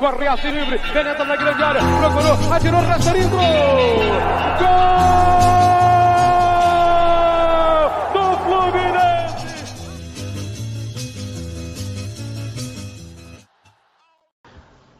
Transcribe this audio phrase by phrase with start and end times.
[0.00, 3.36] corre assim livre, penetra na grande área, procurou, atirou, rastreando.
[3.36, 3.40] Gol!
[8.14, 9.74] Do Fluminense!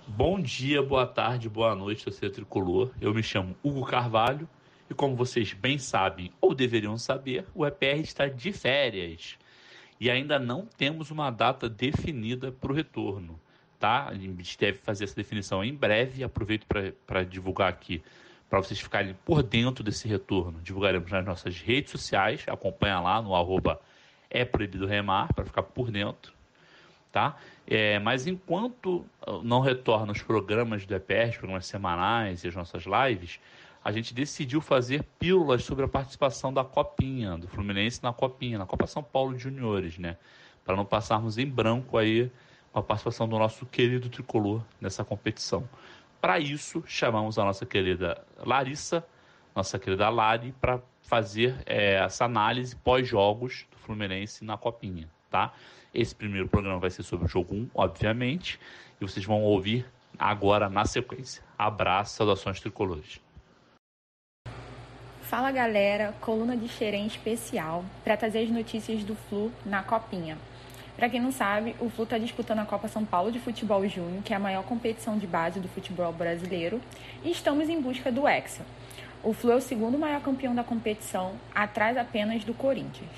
[0.06, 2.90] Bom dia, boa tarde, boa noite, torcedor tricolor.
[3.00, 4.46] Eu me chamo Hugo Carvalho
[4.90, 9.38] e, como vocês bem sabem ou deveriam saber, o EPR está de férias
[9.98, 13.40] e ainda não temos uma data definida para o retorno.
[13.80, 14.08] Tá?
[14.08, 16.22] A gente deve fazer essa definição em breve.
[16.22, 16.66] Aproveito
[17.06, 18.02] para divulgar aqui,
[18.48, 20.60] para vocês ficarem por dentro desse retorno.
[20.60, 22.44] Divulgaremos nas nossas redes sociais.
[22.46, 23.80] Acompanha lá no arroba
[24.30, 26.32] é proibido remar para ficar por dentro.
[27.10, 27.36] Tá?
[27.66, 29.04] É, mas enquanto
[29.42, 33.40] não retornam os programas do EPR, os programas semanais e as nossas lives,
[33.82, 38.66] a gente decidiu fazer pílulas sobre a participação da Copinha, do Fluminense na Copinha, na
[38.66, 40.18] Copa São Paulo Juniores, né?
[40.64, 42.30] Para não passarmos em branco aí
[42.72, 45.68] com a participação do nosso querido tricolor nessa competição.
[46.20, 49.04] Para isso, chamamos a nossa querida Larissa,
[49.54, 55.52] nossa querida Lari, para fazer é, essa análise pós-jogos do Fluminense na Copinha, tá?
[55.92, 58.60] Esse primeiro programa vai ser sobre o jogo 1, obviamente,
[59.00, 59.84] e vocês vão ouvir
[60.18, 61.42] agora na sequência.
[61.58, 63.20] Abraço, saudações tricolores.
[65.22, 70.36] Fala galera, coluna de Xerém especial para trazer as notícias do Flu na Copinha.
[70.96, 74.22] Para quem não sabe, o Flu está disputando a Copa São Paulo de Futebol Júnior,
[74.22, 76.80] que é a maior competição de base do futebol brasileiro,
[77.24, 78.64] e estamos em busca do Hexa.
[79.22, 83.10] O Flu é o segundo maior campeão da competição, atrás apenas do Corinthians.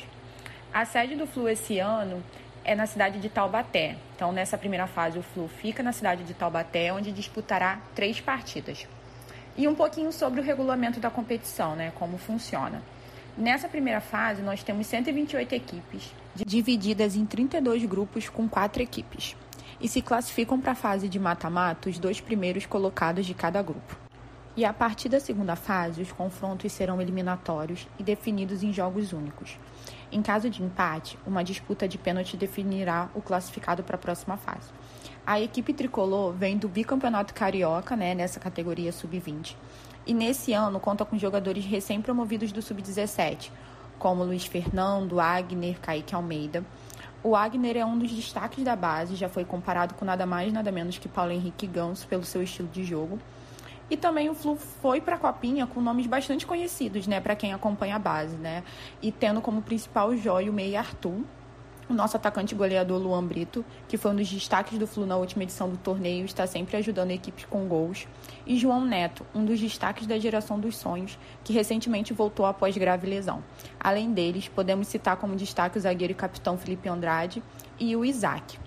[0.72, 2.22] A sede do Flu esse ano
[2.64, 3.96] é na cidade de Taubaté.
[4.14, 8.86] Então, nessa primeira fase, o Flu fica na cidade de Taubaté, onde disputará três partidas
[9.56, 12.82] e um pouquinho sobre o regulamento da competição, né, como funciona.
[13.36, 19.36] Nessa primeira fase, nós temos 128 equipes, divididas em 32 grupos com quatro equipes.
[19.80, 23.96] E se classificam para a fase de mata-mata os dois primeiros colocados de cada grupo.
[24.54, 29.58] E a partir da segunda fase, os confrontos serão eliminatórios e definidos em jogos únicos.
[30.10, 34.68] Em caso de empate, uma disputa de pênalti definirá o classificado para a próxima fase.
[35.26, 39.56] A equipe tricolor vem do bicampeonato carioca, né, nessa categoria sub-20.
[40.06, 43.50] E nesse ano conta com jogadores recém-promovidos do sub-17,
[44.02, 46.64] como Luiz Fernando, Agner, Kaique Almeida.
[47.22, 50.72] O Agner é um dos destaques da base, já foi comparado com nada mais nada
[50.72, 53.16] menos que Paulo Henrique Ganso pelo seu estilo de jogo.
[53.88, 57.52] E também o Flu foi para a Copinha com nomes bastante conhecidos, né, para quem
[57.52, 58.64] acompanha a base, né?
[59.00, 61.22] E tendo como principal joia o meia Arthur,
[61.92, 65.42] o nosso atacante goleador Luan Brito, que foi um dos destaques do Flu na última
[65.42, 68.08] edição do torneio, está sempre ajudando a equipe com gols.
[68.46, 73.06] E João Neto, um dos destaques da geração dos sonhos, que recentemente voltou após grave
[73.06, 73.44] lesão.
[73.78, 77.42] Além deles, podemos citar como destaque o zagueiro e capitão Felipe Andrade
[77.78, 78.58] e o Isaac.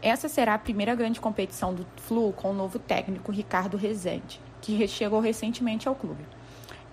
[0.00, 4.86] Essa será a primeira grande competição do Flu com o novo técnico Ricardo Rezende, que
[4.86, 6.24] chegou recentemente ao clube.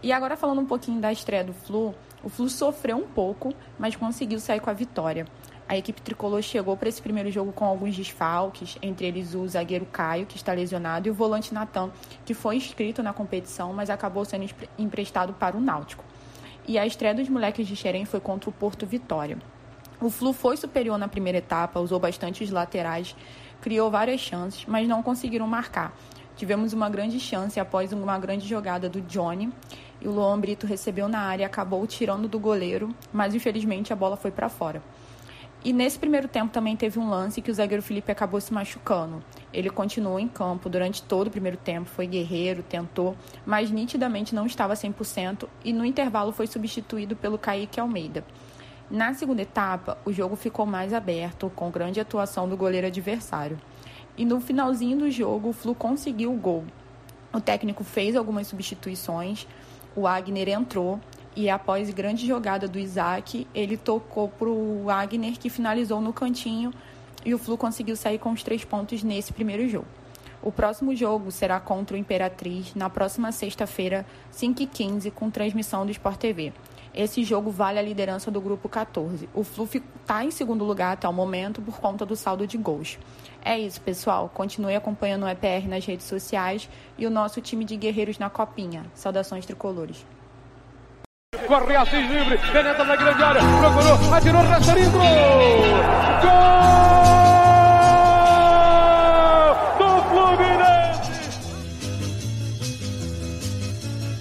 [0.02, 3.96] E agora falando um pouquinho da estreia do Flu, o Flu sofreu um pouco, mas
[3.96, 5.26] conseguiu sair com a vitória.
[5.70, 9.86] A equipe tricolor chegou para esse primeiro jogo com alguns desfalques, entre eles o zagueiro
[9.86, 11.92] Caio, que está lesionado, e o volante Natan,
[12.26, 14.46] que foi inscrito na competição, mas acabou sendo
[14.78, 16.06] emprestado para o Náutico.
[16.66, 19.38] E a estreia dos moleques de Xerém foi contra o Porto Vitória.
[20.00, 23.16] O Flu foi superior na primeira etapa, usou bastante os laterais,
[23.60, 25.94] criou várias chances, mas não conseguiram marcar.
[26.38, 29.52] Tivemos uma grande chance após uma grande jogada do Johnny,
[30.08, 34.32] o Luan Brito recebeu na área acabou tirando do goleiro, mas infelizmente a bola foi
[34.32, 34.82] para fora.
[35.64, 39.22] E nesse primeiro tempo também teve um lance que o zagueiro Felipe acabou se machucando.
[39.52, 44.46] Ele continuou em campo durante todo o primeiro tempo, foi guerreiro, tentou, mas nitidamente não
[44.46, 48.24] estava 100% e no intervalo foi substituído pelo Kaique Almeida.
[48.90, 53.60] Na segunda etapa, o jogo ficou mais aberto, com grande atuação do goleiro adversário.
[54.18, 56.64] E no finalzinho do jogo, o Flu conseguiu o gol.
[57.34, 59.46] O técnico fez algumas substituições,
[59.98, 61.00] o Agner entrou
[61.36, 66.72] e após grande jogada do Isaac, ele tocou para o Agner que finalizou no cantinho
[67.26, 69.88] e o Flu conseguiu sair com os três pontos nesse primeiro jogo.
[70.40, 76.20] O próximo jogo será contra o Imperatriz na próxima sexta-feira, 5h15, com transmissão do Sport
[76.20, 76.54] TV.
[76.98, 79.30] Esse jogo vale a liderança do grupo 14.
[79.32, 82.98] O Flu está em segundo lugar até o momento por conta do saldo de gols.
[83.46, 84.32] É isso, pessoal.
[84.34, 86.68] Continue acompanhando o EPR nas redes sociais
[86.98, 88.84] e o nosso time de guerreiros na Copinha.
[88.96, 90.04] Saudações tricolores.
[91.46, 94.98] Corre Assis livre, penetra na grande área, procurou, atirou, rastreando.
[94.98, 96.17] Gol!